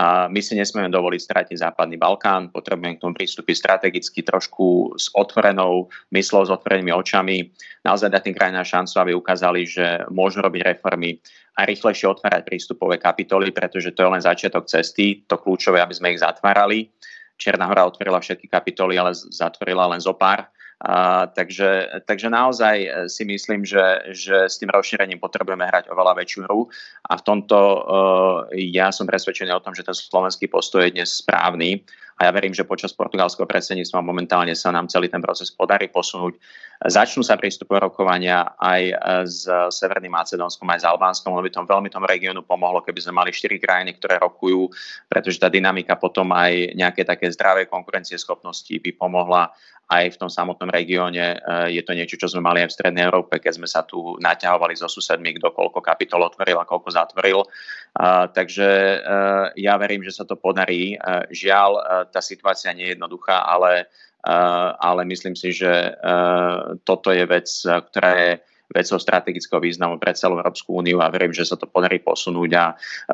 [0.00, 5.12] A my si nesmieme dovoliť stratiť Západný Balkán, potrebujeme k tomu prístupiť strategicky trošku s
[5.12, 7.52] otvorenou myslou, s otvorenými očami,
[7.84, 11.20] naozaj dať tým krajinám šancu, aby ukázali, že môžu robiť reformy
[11.60, 16.16] a rýchlejšie otvárať prístupové kapitoly, pretože to je len začiatok cesty, to kľúčové, aby sme
[16.16, 16.88] ich zatvárali.
[17.36, 20.48] Černá hora otvorila všetky kapitoly, ale zatvorila len zo pár
[20.80, 26.16] a, takže, takže naozaj e, si myslím, že, že s tým rozšírením potrebujeme hrať oveľa
[26.24, 26.72] väčšiu hru.
[27.04, 31.10] A v tomto uh, ja som presvedčený o tom, že ten slovenský postoj je dnes
[31.10, 31.84] správny
[32.20, 36.36] a ja verím, že počas portugalského predsedníctva momentálne sa nám celý ten proces podarí posunúť.
[36.84, 38.82] Začnú sa prístupové rokovania aj
[39.24, 43.24] s Severným Macedónskom, aj s Albánskom, lebo by tom veľmi tomu regiónu pomohlo, keby sme
[43.24, 44.68] mali štyri krajiny, ktoré rokujú,
[45.08, 49.48] pretože tá dynamika potom aj nejaké také zdravé konkurencieschopnosti by pomohla
[49.90, 51.34] aj v tom samotnom regióne.
[51.36, 54.14] Eh, je to niečo, čo sme mali aj v Strednej Európe, keď sme sa tu
[54.22, 57.42] naťahovali so susedmi, kto koľko kapitol otvoril a koľko zatvoril.
[58.30, 58.70] Takže
[59.02, 60.94] eh, ja verím, že sa to podarí.
[61.34, 61.70] Žiaľ,
[62.10, 63.86] tá situácia nie je jednoduchá, ale,
[64.76, 65.94] ale myslím si, že
[66.82, 68.30] toto je vec, ktorá je
[68.70, 72.50] vecou strategického významu pre celú Európsku úniu a verím, že sa to podarí posunúť.
[72.54, 72.64] A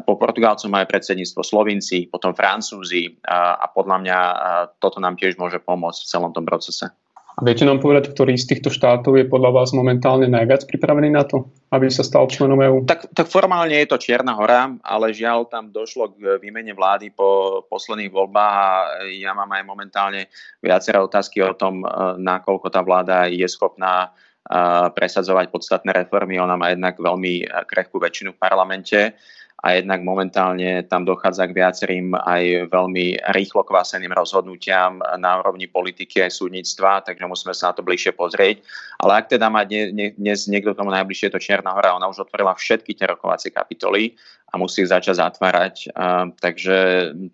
[0.04, 4.18] po Portugalcu majú predsedníctvo Slovinci, potom Francúzi a, a podľa mňa
[4.76, 6.92] toto nám tiež môže pomôcť v celom tom procese.
[7.36, 11.20] A viete nám povedať, ktorý z týchto štátov je podľa vás momentálne najviac pripravený na
[11.28, 12.88] to, aby sa stal členom EÚ?
[12.88, 17.60] Tak, tak formálne je to Čierna hora, ale žiaľ tam došlo k výmene vlády po
[17.68, 18.68] posledných voľbách a
[19.12, 20.32] ja mám aj momentálne
[20.64, 21.86] viaceré otázky o tom, e,
[22.24, 24.58] nakoľko tá vláda je schopná e,
[24.96, 26.40] presadzovať podstatné reformy.
[26.40, 29.12] Ona má jednak veľmi krehkú väčšinu v parlamente
[29.56, 36.20] a jednak momentálne tam dochádza k viacerým aj veľmi rýchlo kváseným rozhodnutiam na úrovni politiky
[36.20, 38.60] aj súdnictva, takže musíme sa na to bližšie pozrieť.
[39.00, 42.92] Ale ak teda má dnes niekto tomu najbližšie to Čierna hora, ona už otvorila všetky
[42.92, 44.12] tie rokovacie kapitoly
[44.46, 45.74] a musí ich začať zatvárať.
[46.38, 46.76] Takže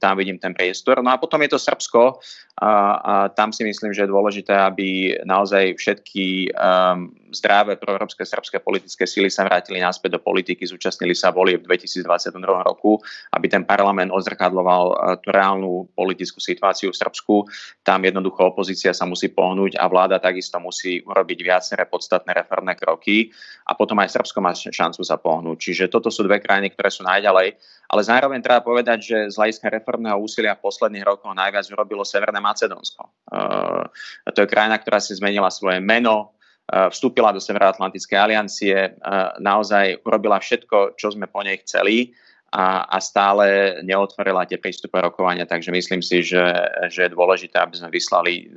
[0.01, 1.05] tam vidím ten priestor.
[1.05, 2.19] No a potom je to Srbsko
[2.57, 8.61] a, a tam si myslím, že je dôležité, aby naozaj všetky um, zdravé proeurópske srbské
[8.61, 13.01] politické síly sa vrátili naspäť do politiky, zúčastnili sa volie v 2022 roku,
[13.33, 17.35] aby ten parlament odzrkadloval tú reálnu politickú situáciu v Srbsku.
[17.81, 23.33] Tam jednoducho opozícia sa musí pohnúť a vláda takisto musí urobiť viaceré podstatné reformné kroky
[23.65, 25.57] a potom aj Srbsko má šancu sa pohnúť.
[25.57, 27.59] Čiže toto sú dve krajiny, ktoré sú sú najďalej.
[27.91, 33.11] Ale zároveň treba povedať, že z hľadiska reformného úsilia posledných rokoch najviac urobilo Severné Macedónsko.
[33.29, 33.91] Uh,
[34.31, 36.33] to je krajina, ktorá si zmenila svoje meno,
[36.71, 42.15] uh, vstúpila do Severoatlantickej aliancie, uh, naozaj urobila všetko, čo sme po nej chceli
[42.53, 46.45] a, a stále neotvorila tie prístupové rokovania, takže myslím si, že,
[46.93, 48.53] že je dôležité, aby sme vyslali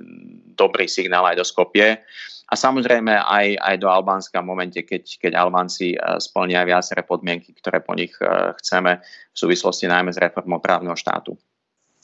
[0.52, 2.04] dobrý signál aj do Skopie.
[2.46, 7.58] A samozrejme aj, aj do Albánska v momente, keď, keď Albánci e, splnia viaceré podmienky,
[7.58, 11.34] ktoré po nich e, chceme v súvislosti najmä s reformou právneho štátu.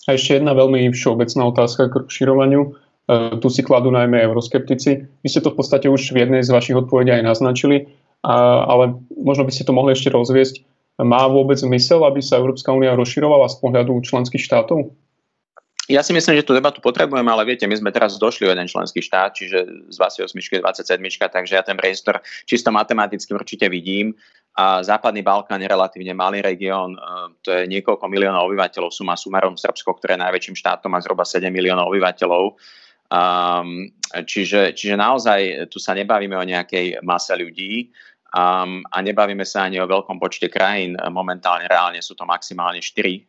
[0.09, 2.61] A ešte jedna veľmi všeobecná otázka k rozširovaniu.
[2.65, 2.69] E,
[3.37, 5.21] tu si kladú najmä euroskeptici.
[5.21, 7.85] Vy ste to v podstate už v jednej z vašich odpovedí aj naznačili,
[8.25, 10.70] a, ale možno by ste to mohli ešte rozviesť.
[11.01, 14.93] Má vôbec zmysel, aby sa Európska únia rozširovala z pohľadu členských štátov?
[15.89, 18.69] Ja si myslím, že tú debatu potrebujeme, ale viete, my sme teraz došli o jeden
[18.69, 24.13] členský štát, čiže z 28 je 27, takže ja ten priestor čisto matematicky určite vidím.
[24.55, 26.99] A Západný Balkán je relatívne malý región, e,
[27.43, 31.49] to je niekoľko miliónov obyvateľov, suma sumarom Srbsko, ktoré je najväčším štátom, má zhruba 7
[31.51, 32.55] miliónov obyvateľov.
[33.11, 33.91] Um,
[34.23, 37.91] čiže, čiže naozaj tu sa nebavíme o nejakej mase ľudí,
[38.31, 40.95] Um, a nebavíme sa ani o veľkom počte krajín.
[41.11, 43.19] Momentálne reálne sú to maximálne 4 uh,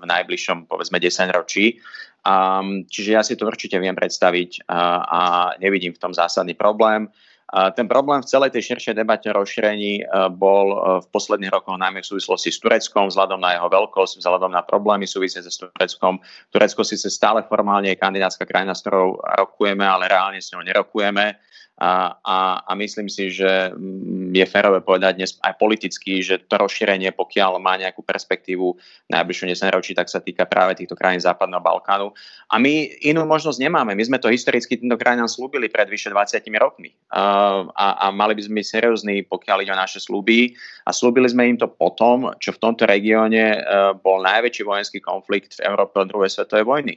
[0.00, 1.76] v najbližšom, povedzme, 10 ročí.
[2.24, 4.72] Um, čiže ja si to určite viem predstaviť uh,
[5.04, 5.20] a
[5.60, 7.12] nevidím v tom zásadný problém.
[7.52, 11.52] Uh, ten problém v celej tej širšej debate o rozšírení uh, bol uh, v posledných
[11.52, 15.60] rokoch najmä v súvislosti s Tureckom, vzhľadom na jeho veľkosť, vzhľadom na problémy súvisiace s
[15.60, 16.16] Tureckom.
[16.48, 21.49] Turecko síce stále formálne je kandidátska krajina, s ktorou rokujeme, ale reálne s ňou nerokujeme
[21.80, 22.36] a, a,
[22.68, 27.56] a myslím si, že mm, je férové povedať dnes aj politicky, že to rozšírenie, pokiaľ
[27.56, 28.76] má nejakú perspektívu
[29.08, 32.12] najbližšiu 10 ročí, tak sa týka práve týchto krajín Západného Balkánu.
[32.52, 33.96] A my inú možnosť nemáme.
[33.96, 36.92] My sme to historicky týmto krajinám slúbili pred vyše 20 rokmi.
[37.16, 40.52] A, a mali by sme byť seriózni, pokiaľ ide o naše slúby.
[40.84, 43.56] A slúbili sme im to potom, čo v tomto regióne
[44.04, 46.94] bol najväčší vojenský konflikt v Európe od druhej svetovej vojny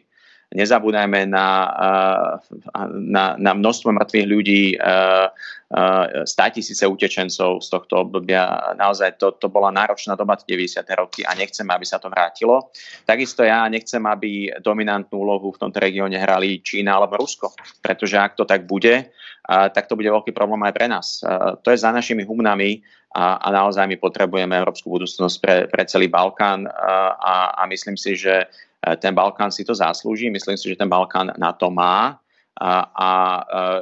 [0.54, 1.48] nezabúdajme na,
[2.94, 4.78] na, na množstvo mŕtvych ľudí,
[5.74, 8.46] 100 tisíce utečencov z tohto obdobia.
[8.78, 10.86] Naozaj to, to bola náročná doba 90.
[10.94, 12.70] roky a nechcem, aby sa to vrátilo.
[13.10, 18.38] Takisto ja nechcem, aby dominantnú úlohu v tomto regióne hrali Čína alebo Rusko, pretože ak
[18.38, 19.10] to tak bude,
[19.50, 21.26] tak to bude veľký problém aj pre nás.
[21.66, 22.86] To je za našimi humnami
[23.18, 28.14] a, a naozaj my potrebujeme európsku budúcnosť pre, pre celý Balkán a, a myslím si,
[28.14, 28.46] že
[29.00, 32.20] ten Balkán si to zaslúži, myslím si, že ten Balkán na to má
[32.54, 33.10] a, a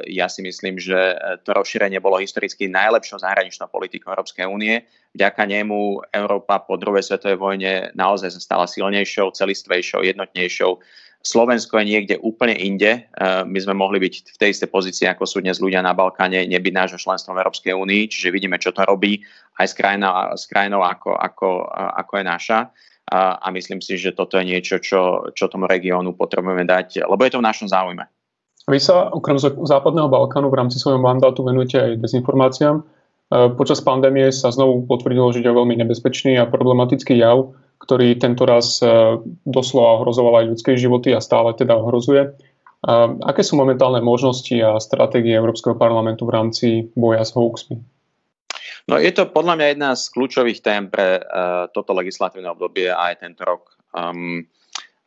[0.08, 0.96] e, ja si myslím, že
[1.44, 4.88] to rozšírenie bolo historicky najlepšou zahraničnou politikou Európskej únie.
[5.12, 10.80] Vďaka nemu Európa po druhej svetovej vojne naozaj sa stala silnejšou, celistvejšou, jednotnejšou.
[11.22, 12.92] Slovensko je niekde úplne inde.
[12.96, 13.00] E,
[13.44, 16.74] my sme mohli byť v tej istej pozícii, ako sú dnes ľudia na Balkáne, nebyť
[16.74, 19.20] nášho členstvom v Európskej únii, čiže vidíme, čo to robí
[19.60, 22.60] aj s krajinou, s krajinou ako, ako, ako je naša
[23.12, 27.22] a, a myslím si, že toto je niečo, čo, čo tomu regiónu potrebujeme dať, lebo
[27.28, 28.08] je to v našom záujme.
[28.72, 32.80] Vy sa okrem Západného Balkánu v rámci svojho mandátu venujete aj dezinformáciám.
[32.80, 32.84] E,
[33.60, 37.52] počas pandémie sa znovu potvrdilo, že je veľmi nebezpečný a problematický jav,
[37.84, 42.32] ktorý tento raz e, doslova ohrozoval aj ľudské životy a stále teda ohrozuje.
[43.22, 47.78] Aké sú momentálne možnosti a stratégie Európskeho parlamentu v rámci boja s hoaxmi?
[48.92, 53.16] No je to podľa mňa jedna z kľúčových tém pre uh, toto legislatívne obdobie a
[53.16, 53.72] aj tento rok.
[53.96, 54.44] Um,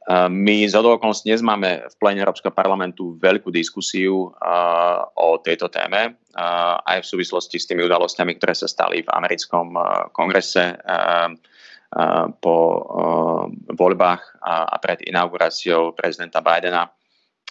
[0.08, 6.16] my z okolností dnes máme v plene Európskeho parlamentu veľkú diskusiu uh, o tejto téme,
[6.16, 11.28] uh, aj v súvislosti s tými udalosťami, ktoré sa stali v americkom uh, kongrese uh,
[11.28, 16.88] uh, po uh, voľbách a, a pred inauguráciou prezidenta Bidena.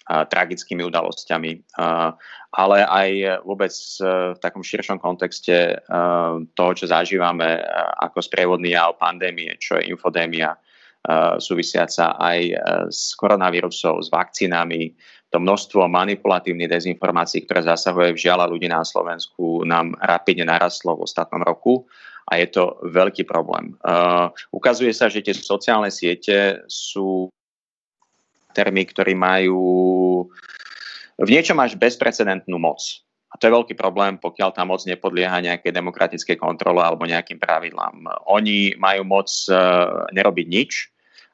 [0.04, 1.52] Tragickými udalosťami,
[2.52, 3.10] ale aj
[3.48, 3.72] vôbec
[4.04, 5.80] v takom širšom kontexte
[6.52, 7.64] toho, čo zažívame
[8.04, 10.60] ako sprievodný jav pandémie, čo je infodémia,
[11.40, 12.40] súvisiaca aj
[12.92, 14.96] s koronavírusov, s vakcínami,
[15.34, 21.10] to množstvo manipulatívnych dezinformácií, ktoré zasahuje v žiaľa ľudí na Slovensku, nám rapidne narastlo v
[21.10, 21.90] ostatnom roku
[22.30, 23.74] a je to veľký problém.
[23.82, 27.34] Uh, ukazuje sa, že tie sociálne siete sú
[28.54, 29.62] termy, ktorí majú
[31.18, 32.82] v niečom až bezprecedentnú moc.
[33.34, 38.06] A to je veľký problém, pokiaľ tá moc nepodlieha nejakej demokratickej kontrole alebo nejakým pravidlám.
[38.30, 40.93] Oni majú moc uh, nerobiť nič,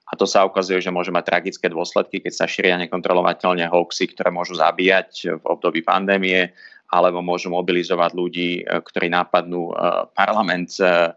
[0.09, 4.33] a to sa ukazuje, že môže mať tragické dôsledky, keď sa šíria nekontrolovateľne hoaxy, ktoré
[4.33, 6.49] môžu zabíjať v období pandémie,
[6.89, 9.73] alebo môžu mobilizovať ľudí, e, ktorí napadnú e,
[10.17, 11.13] parlament e,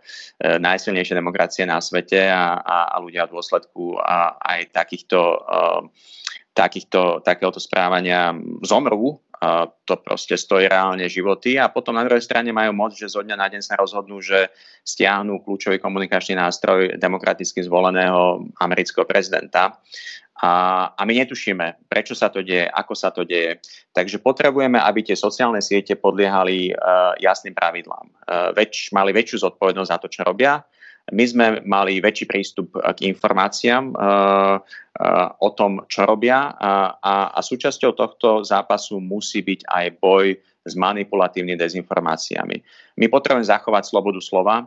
[0.60, 5.18] najsilnejšej demokracie na svete a, a, a ľudia v dôsledku a aj takýchto,
[6.52, 9.20] takýchto, takéhoto správania zomrú
[9.82, 13.34] to proste stojí reálne životy a potom na druhej strane majú moc, že zo dňa
[13.34, 14.54] na deň sa rozhodnú, že
[14.86, 19.82] stiahnu kľúčový komunikačný nástroj demokraticky zvoleného amerického prezidenta.
[20.42, 20.50] A,
[20.94, 23.62] a my netušíme, prečo sa to deje, ako sa to deje.
[23.94, 28.06] Takže potrebujeme, aby tie sociálne siete podliehali uh, jasným pravidlám.
[28.26, 30.62] Uh, väč, mali väčšiu zodpovednosť za to, čo robia
[31.10, 36.94] my sme mali väčší prístup k informáciám uh, uh, o tom, čo robia a,
[37.34, 42.56] a, súčasťou tohto zápasu musí byť aj boj s manipulatívnymi dezinformáciami.
[43.02, 44.62] My potrebujeme zachovať slobodu slova,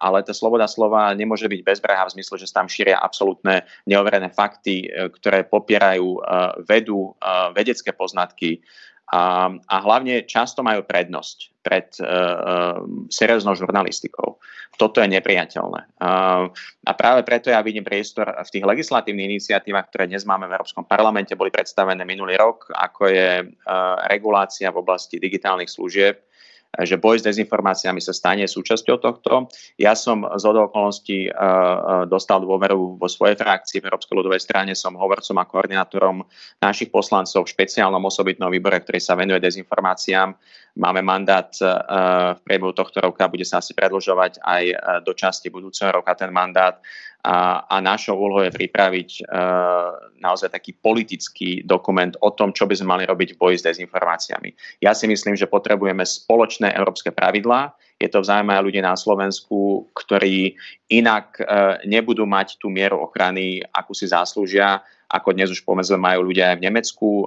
[0.00, 4.32] ale tá sloboda slova nemôže byť bezbrehá v zmysle, že sa tam šíria absolútne neoverené
[4.32, 4.88] fakty,
[5.20, 6.24] ktoré popierajú
[6.64, 7.12] vedu,
[7.52, 8.64] vedecké poznatky,
[9.10, 12.78] a, a hlavne často majú prednosť pred uh, uh,
[13.10, 14.38] serióznou žurnalistikou.
[14.78, 15.98] Toto je nepriateľné.
[16.00, 16.48] Uh,
[16.86, 20.86] a práve preto ja vidím priestor v tých legislatívnych iniciatívach, ktoré dnes máme v Európskom
[20.86, 26.29] parlamente, boli predstavené minulý rok, ako je uh, regulácia v oblasti digitálnych služieb,
[26.78, 29.50] že boj s dezinformáciami sa stane súčasťou tohto.
[29.74, 34.94] Ja som z okolností uh, dostal dôveru vo svojej frakcii v Európskej ľudovej strane, som
[34.94, 36.22] hovorcom a koordinátorom
[36.62, 40.30] našich poslancov v špeciálnom osobitnom výbore, ktorý sa venuje dezinformáciám.
[40.78, 44.64] Máme mandát uh, v priebehu tohto roka, bude sa asi predlžovať aj
[45.02, 46.78] do časti budúceho roka ten mandát
[47.20, 52.72] a, a našou úlohou je pripraviť uh, naozaj taký politický dokument o tom, čo by
[52.72, 54.80] sme mali robiť v boji s dezinformáciami.
[54.80, 57.76] Ja si myslím, že potrebujeme spoločné európske pravidlá.
[58.00, 60.56] Je to vzájomné ľudí na Slovensku, ktorí
[60.88, 61.36] inak
[61.84, 64.80] nebudú mať tú mieru ochrany, akú si zaslúžia,
[65.10, 67.26] ako dnes už pomedzi majú ľudia aj v Nemecku.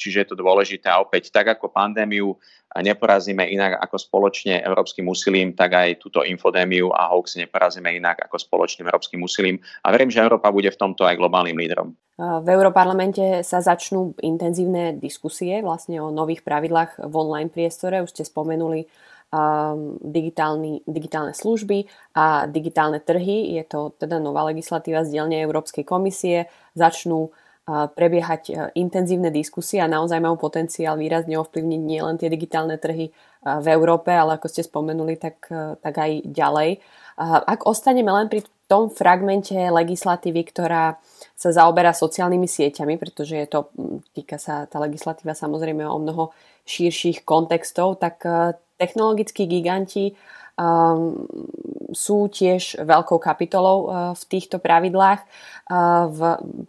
[0.00, 0.88] Čiže je to dôležité.
[0.88, 2.32] A opäť, tak ako pandémiu
[2.74, 8.40] neporazíme inak ako spoločne európskym úsilím, tak aj túto infodémiu a hoax neporazíme inak ako
[8.40, 9.60] spoločným európskym úsilím.
[9.84, 11.94] A verím, že Európa bude v tomto aj globálnym lídrom.
[12.18, 18.02] V Európarlamente sa začnú intenzívne diskusie vlastne o nových pravidlách v online priestore.
[18.02, 18.86] Už ste spomenuli
[20.86, 23.58] digitálne služby a digitálne trhy.
[23.58, 26.46] Je to teda nová legislatíva z dielne Európskej komisie.
[26.78, 33.08] Začnú prebiehať e, intenzívne diskusie a naozaj majú potenciál výrazne ovplyvniť nielen tie digitálne trhy
[33.08, 35.48] e, v Európe, ale ako ste spomenuli, tak,
[35.80, 36.84] tak aj ďalej.
[37.24, 40.98] Ak ostaneme len pri tom fragmente legislatívy, ktorá
[41.38, 43.70] sa zaoberá sociálnymi sieťami, pretože je to,
[44.12, 46.34] týka sa tá legislatíva samozrejme o mnoho
[46.66, 48.24] širších kontextov, tak
[48.80, 50.14] technologickí giganti
[50.58, 51.26] um,
[51.94, 55.22] sú tiež veľkou kapitolou uh, v týchto pravidlách.
[55.70, 56.20] Uh, v,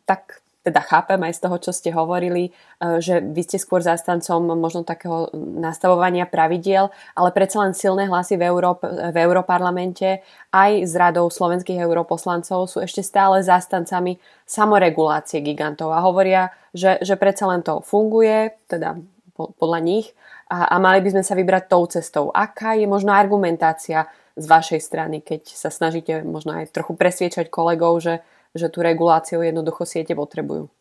[0.05, 2.51] tak teda chápem aj z toho, čo ste hovorili, e,
[2.97, 8.49] že vy ste skôr zástancom možno takého nastavovania pravidiel, ale predsa len silné hlasy v,
[8.49, 14.17] Európ- v Európarlamente aj z radou slovenských europoslancov sú ešte stále zástancami
[14.49, 18.97] samoregulácie gigantov a hovoria, že, že predsa len to funguje, teda
[19.37, 20.17] podľa nich,
[20.51, 22.29] a, a mali by sme sa vybrať tou cestou.
[22.29, 24.05] Aká je možno argumentácia
[24.36, 29.43] z vašej strany, keď sa snažíte možno aj trochu presviečať kolegov, že že tú reguláciu
[29.43, 30.71] jednoducho siete potrebujú.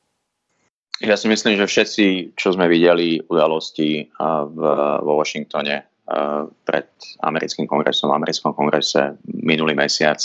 [1.03, 4.61] Ja si myslím, že všetci, čo sme videli udalosti v,
[5.03, 5.83] vo Washingtone
[6.63, 10.23] pred americkým kongresom, v americkom kongrese minulý mesiac,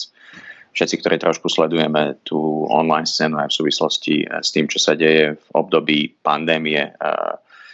[0.77, 5.33] všetci, ktorí trošku sledujeme tú online scénu aj v súvislosti s tým, čo sa deje
[5.33, 6.93] v období pandémie,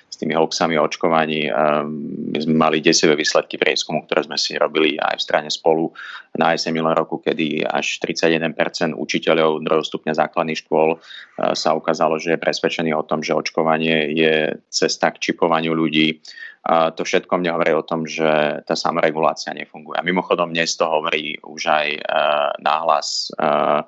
[0.09, 1.51] s tými hoaxami o očkovaní.
[1.51, 5.91] Ehm, my sme mali desivé výsledky prieskumu, ktoré sme si robili aj v strane spolu
[6.39, 10.97] na jeseň minulého roku, kedy až 31% učiteľov druhého stupňa základných škôl e,
[11.51, 16.23] sa ukázalo, že je presvedčený o tom, že očkovanie je cesta k čipovaniu ľudí.
[16.65, 18.25] A to všetko mne hovorí o tom, že
[18.65, 20.01] tá samoregulácia nefunguje.
[20.01, 23.85] A mimochodom dnes to hovorí už aj uh, náhlas uh,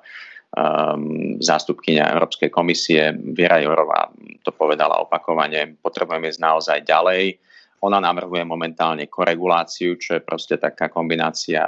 [0.54, 4.08] um, zástupkynia Európskej komisie Viera Jorová
[4.44, 7.36] to povedala opakovane, potrebujeme ísť naozaj ďalej
[7.78, 11.62] ona navrhuje momentálne koreguláciu, čo je proste taká kombinácia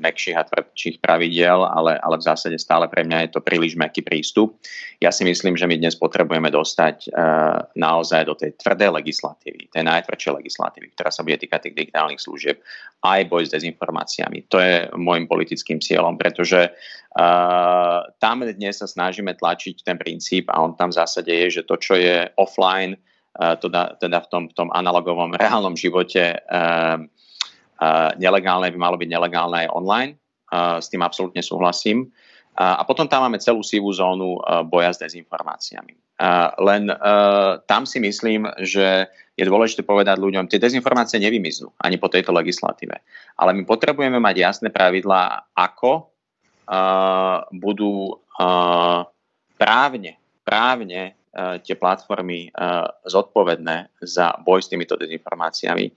[0.00, 4.00] mekších a tvrdších pravidiel, ale, ale v zásade stále pre mňa je to príliš meký
[4.00, 4.56] prístup.
[5.04, 9.84] Ja si myslím, že my dnes potrebujeme dostať uh, naozaj do tej tvrdej legislatívy, tej
[9.84, 12.64] najtvrdšej legislatívy, ktorá sa bude týkať tých digitálnych služieb,
[13.04, 14.48] aj boj s dezinformáciami.
[14.48, 20.64] To je môjim politickým cieľom, pretože uh, tam dnes sa snažíme tlačiť ten princíp a
[20.64, 22.96] on tam v zásade je, že to, čo je offline,
[23.34, 26.38] teda, teda v, tom, v tom analogovom reálnom živote
[28.16, 30.12] nelegálne by malo byť nelegálne aj online.
[30.54, 32.14] S tým absolútne súhlasím.
[32.54, 34.38] A potom tam máme celú sivú zónu
[34.70, 35.98] boja s dezinformáciami.
[36.62, 36.82] Len
[37.66, 42.94] tam si myslím, že je dôležité povedať ľuďom, tie dezinformácie nevymiznú ani po tejto legislatíve.
[43.34, 46.14] Ale my potrebujeme mať jasné pravidlá, ako
[47.50, 48.22] budú
[49.58, 50.12] právne,
[50.46, 51.23] právne Eh,
[51.62, 55.90] tie platformy eh, zodpovedné za boj s týmito dezinformáciami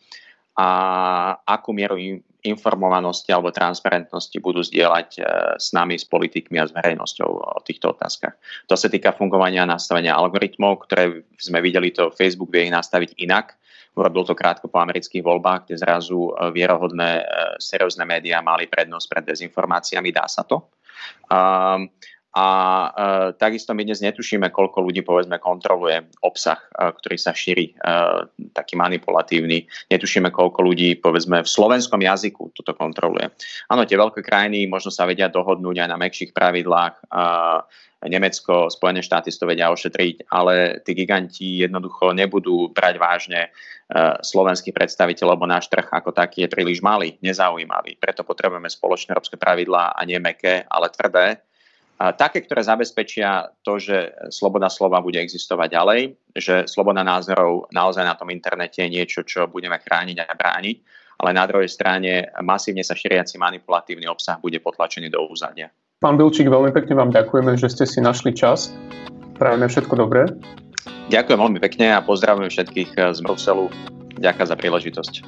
[0.58, 0.70] a
[1.46, 2.02] akú mieru
[2.42, 5.24] informovanosti alebo transparentnosti budú zdieľať eh,
[5.62, 8.34] s nami, s politikmi a s verejnosťou o týchto otázkach.
[8.66, 13.22] To sa týka fungovania a nastavenia algoritmov, ktoré sme videli, to Facebook vie ich nastaviť
[13.22, 13.54] inak.
[13.98, 17.26] Urobil to krátko po amerických voľbách, kde zrazu vierohodné,
[17.58, 20.14] seriózne médiá mali prednosť pred dezinformáciami.
[20.14, 20.70] Dá sa to.
[21.34, 21.90] Um,
[22.38, 22.90] a e,
[23.34, 27.90] takisto my dnes netušíme, koľko ľudí povedzme kontroluje obsah, e, ktorý sa šíri, e,
[28.54, 29.66] taký manipulatívny.
[29.90, 33.34] Netušíme, koľko ľudí povedzme v slovenskom jazyku toto kontroluje.
[33.74, 36.94] Áno, tie veľké krajiny možno sa vedia dohodnúť aj na mekších pravidlách.
[37.02, 37.04] E,
[38.06, 43.50] Nemecko, Spojené štáty to vedia ošetriť, ale tí giganti jednoducho nebudú brať vážne e,
[44.22, 47.98] slovenských predstaviteľov, lebo náš trh ako taký je príliš malý, nezaujímavý.
[47.98, 51.42] Preto potrebujeme spoločné európske pravidlá a nie meké, ale tvrdé
[51.98, 56.02] také, ktoré zabezpečia to, že sloboda slova bude existovať ďalej,
[56.38, 60.78] že sloboda názorov naozaj na tom internete je niečo, čo budeme chrániť a brániť,
[61.18, 65.74] ale na druhej strane masívne sa šíriaci manipulatívny obsah bude potlačený do úzadia.
[65.98, 68.70] Pán Bilčík, veľmi pekne vám ďakujeme, že ste si našli čas.
[69.42, 70.30] Prajeme všetko dobré.
[71.10, 73.74] Ďakujem veľmi pekne a pozdravujem všetkých z Bruselu.
[74.18, 75.14] Ďakujem za príležitosť.
[75.18, 75.22] E,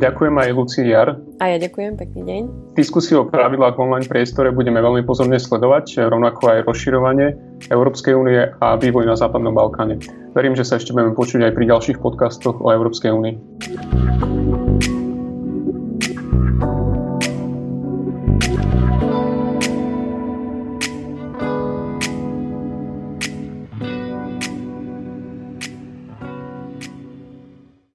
[0.00, 1.20] ďakujem aj Lucii Jar.
[1.38, 2.42] A ja ďakujem, pekný deň.
[2.72, 7.36] Diskusiu o pravidlách v online priestore budeme veľmi pozorne sledovať, rovnako aj rozširovanie
[7.68, 10.00] Európskej únie a vývoj na Západnom Balkáne.
[10.32, 13.34] Verím, že sa ešte budeme počuť aj pri ďalších podcastoch o Európskej únii.